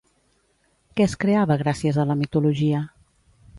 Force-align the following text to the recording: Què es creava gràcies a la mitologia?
Què 1.01 1.05
es 1.09 1.13
creava 1.25 1.59
gràcies 1.63 2.01
a 2.01 2.07
la 2.15 2.17
mitologia? 2.25 2.83